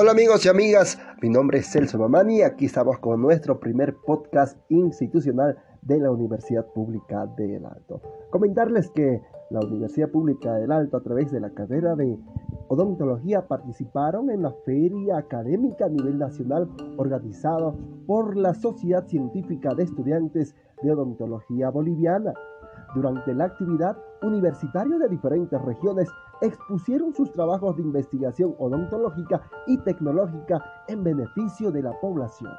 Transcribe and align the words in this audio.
Hola 0.00 0.12
amigos 0.12 0.46
y 0.46 0.48
amigas, 0.48 0.96
mi 1.20 1.28
nombre 1.28 1.58
es 1.58 1.72
Celso 1.72 1.98
Mamani. 1.98 2.38
Y 2.38 2.42
aquí 2.42 2.66
estamos 2.66 3.00
con 3.00 3.20
nuestro 3.20 3.58
primer 3.58 3.96
podcast 4.06 4.56
institucional 4.68 5.58
de 5.82 5.98
la 5.98 6.12
Universidad 6.12 6.66
Pública 6.66 7.26
del 7.36 7.64
Alto. 7.64 8.00
Comentarles 8.30 8.90
que 8.90 9.22
la 9.50 9.58
Universidad 9.58 10.08
Pública 10.10 10.54
del 10.54 10.70
Alto 10.70 10.98
a 10.98 11.02
través 11.02 11.32
de 11.32 11.40
la 11.40 11.50
carrera 11.50 11.96
de 11.96 12.16
odontología 12.68 13.48
participaron 13.48 14.30
en 14.30 14.42
la 14.42 14.52
feria 14.64 15.16
académica 15.16 15.86
a 15.86 15.88
nivel 15.88 16.16
nacional 16.18 16.68
organizada 16.96 17.74
por 18.06 18.36
la 18.36 18.54
Sociedad 18.54 19.06
Científica 19.06 19.74
de 19.74 19.82
Estudiantes 19.82 20.54
de 20.82 20.92
Odontología 20.92 21.70
Boliviana, 21.70 22.34
durante 22.98 23.32
la 23.32 23.44
actividad, 23.44 23.96
universitarios 24.22 24.98
de 24.98 25.08
diferentes 25.08 25.62
regiones 25.62 26.08
expusieron 26.40 27.14
sus 27.14 27.30
trabajos 27.30 27.76
de 27.76 27.82
investigación 27.82 28.56
odontológica 28.58 29.40
y 29.68 29.78
tecnológica 29.78 30.60
en 30.88 31.04
beneficio 31.04 31.70
de 31.70 31.82
la 31.82 31.92
población. 32.00 32.50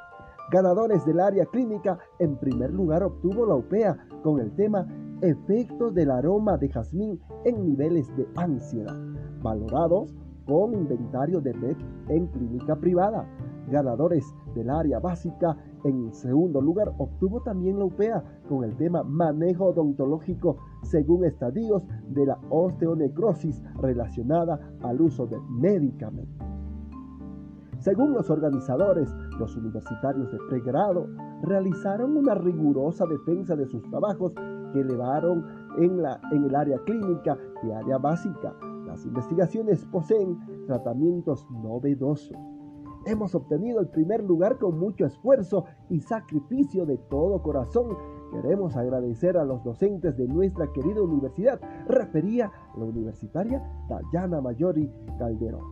Ganadores 0.49 1.05
del 1.05 1.19
área 1.19 1.45
clínica, 1.45 1.99
en 2.19 2.37
primer 2.37 2.71
lugar 2.71 3.03
obtuvo 3.03 3.45
la 3.45 3.55
UPEA 3.55 3.97
con 4.23 4.39
el 4.39 4.55
tema 4.55 4.87
Efectos 5.19 5.93
del 5.93 6.09
aroma 6.09 6.55
de 6.55 6.69
jazmín 6.69 7.19
en 7.43 7.61
niveles 7.61 8.07
de 8.15 8.25
ansiedad, 8.37 8.95
valorados 9.41 10.15
con 10.47 10.73
inventario 10.73 11.41
de 11.41 11.53
PET 11.53 11.77
en 12.07 12.27
clínica 12.27 12.77
privada 12.77 13.27
ganadores 13.69 14.33
del 14.55 14.69
área 14.69 14.99
básica. 14.99 15.57
En 15.83 16.13
segundo 16.13 16.61
lugar, 16.61 16.93
obtuvo 16.97 17.41
también 17.41 17.79
la 17.79 17.85
UPEA 17.85 18.23
con 18.47 18.63
el 18.63 18.75
tema 18.75 19.03
manejo 19.03 19.65
odontológico 19.65 20.57
según 20.83 21.25
estadios 21.25 21.83
de 22.09 22.25
la 22.25 22.37
osteonecrosis 22.49 23.63
relacionada 23.81 24.59
al 24.81 25.01
uso 25.01 25.25
de 25.27 25.39
medicamentos. 25.49 26.47
Según 27.79 28.13
los 28.13 28.29
organizadores, 28.29 29.09
los 29.39 29.55
universitarios 29.55 30.29
de 30.31 30.37
pregrado 30.49 31.07
realizaron 31.43 32.17
una 32.17 32.35
rigurosa 32.35 33.05
defensa 33.05 33.55
de 33.55 33.67
sus 33.67 33.81
trabajos 33.89 34.33
que 34.73 34.81
elevaron 34.81 35.45
en, 35.77 36.01
la, 36.01 36.19
en 36.33 36.43
el 36.43 36.55
área 36.55 36.77
clínica 36.79 37.37
y 37.63 37.71
área 37.71 37.97
básica. 37.97 38.53
Las 38.85 39.05
investigaciones 39.05 39.85
poseen 39.85 40.37
tratamientos 40.67 41.47
novedosos 41.51 42.35
Hemos 43.09 43.33
obtenido 43.33 43.79
el 43.79 43.87
primer 43.87 44.23
lugar 44.23 44.59
con 44.59 44.77
mucho 44.77 45.03
esfuerzo 45.03 45.65
y 45.89 45.99
sacrificio 45.99 46.85
de 46.85 46.99
todo 47.09 47.41
corazón. 47.41 47.97
Queremos 48.31 48.77
agradecer 48.77 49.35
a 49.35 49.43
los 49.43 49.63
docentes 49.63 50.15
de 50.15 50.27
nuestra 50.27 50.71
querida 50.71 51.01
universidad, 51.01 51.59
refería 51.87 52.51
la 52.77 52.85
universitaria 52.85 53.63
Dayana 53.89 54.41
Mayori 54.41 54.87
Calderón, 55.17 55.63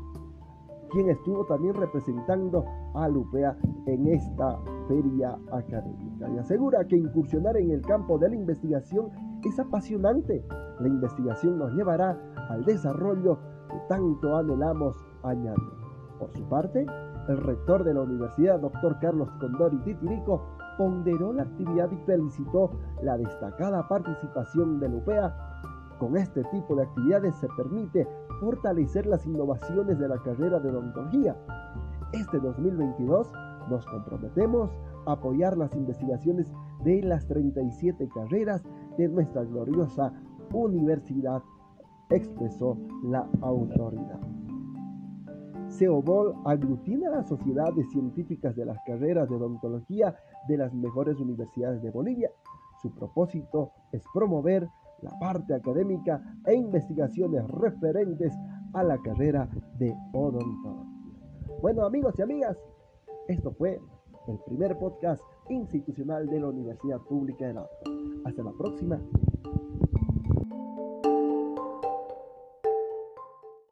quien 0.89 1.11
estuvo 1.11 1.45
también 1.45 1.75
representando 1.75 2.65
a 2.95 3.07
Lupea 3.07 3.55
en 3.85 4.07
esta 4.07 4.57
feria 4.87 5.37
académica 5.51 6.27
y 6.33 6.39
asegura 6.39 6.87
que 6.87 6.97
incursionar 6.97 7.55
en 7.57 7.69
el 7.69 7.83
campo 7.83 8.17
de 8.17 8.29
la 8.29 8.35
investigación 8.35 9.11
es 9.43 9.59
apasionante. 9.59 10.43
La 10.79 10.87
investigación 10.87 11.59
nos 11.59 11.71
llevará 11.73 12.19
al 12.49 12.65
desarrollo 12.65 13.37
que 13.69 13.77
tanto 13.87 14.35
anhelamos 14.35 14.97
añadir. 15.21 15.86
Por 16.19 16.31
su 16.31 16.43
parte, 16.49 16.85
el 17.27 17.37
rector 17.37 17.83
de 17.83 17.93
la 17.93 18.01
universidad, 18.01 18.59
doctor 18.59 18.97
Carlos 18.99 19.29
Condori 19.39 19.77
Titirico, 19.79 20.41
ponderó 20.77 21.33
la 21.33 21.43
actividad 21.43 21.91
y 21.91 21.97
felicitó 22.05 22.71
la 23.03 23.17
destacada 23.17 23.87
participación 23.87 24.79
de 24.79 24.87
UPEA. 24.87 25.35
Con 25.99 26.15
este 26.15 26.43
tipo 26.45 26.75
de 26.75 26.83
actividades 26.83 27.35
se 27.35 27.47
permite 27.57 28.07
fortalecer 28.39 29.05
las 29.07 29.25
innovaciones 29.25 29.97
de 29.99 30.07
la 30.07 30.17
carrera 30.19 30.59
de 30.59 30.69
odontología. 30.69 31.35
Este 32.13 32.39
2022 32.39 33.31
nos 33.69 33.85
comprometemos 33.85 34.71
a 35.05 35.13
apoyar 35.13 35.57
las 35.57 35.75
investigaciones 35.75 36.53
de 36.83 37.01
las 37.01 37.27
37 37.27 38.07
carreras 38.13 38.63
de 38.97 39.09
nuestra 39.09 39.43
gloriosa 39.43 40.13
universidad, 40.53 41.41
expresó 42.09 42.77
la 43.03 43.27
autoridad. 43.41 44.36
CEOBOL 45.69 46.35
aglutina 46.45 47.09
a 47.09 47.17
las 47.17 47.27
sociedades 47.27 47.89
científicas 47.91 48.55
de 48.55 48.65
las 48.65 48.77
carreras 48.85 49.29
de 49.29 49.35
odontología 49.35 50.15
de 50.47 50.57
las 50.57 50.73
mejores 50.73 51.17
universidades 51.19 51.81
de 51.81 51.91
Bolivia. 51.91 52.31
Su 52.81 52.91
propósito 52.91 53.71
es 53.91 54.03
promover 54.13 54.67
la 55.01 55.11
parte 55.19 55.53
académica 55.53 56.21
e 56.45 56.55
investigaciones 56.55 57.45
referentes 57.47 58.33
a 58.73 58.83
la 58.83 58.97
carrera 58.99 59.49
de 59.77 59.95
odontología. 60.13 60.97
Bueno 61.61 61.85
amigos 61.85 62.15
y 62.17 62.21
amigas, 62.21 62.57
esto 63.27 63.51
fue 63.51 63.79
el 64.27 64.39
primer 64.45 64.77
podcast 64.77 65.21
institucional 65.49 66.27
de 66.27 66.39
la 66.39 66.47
Universidad 66.47 66.99
Pública 67.01 67.45
de 67.45 67.57
Alto. 67.57 67.69
Hasta 68.25 68.43
la 68.43 68.51
próxima. 68.51 68.99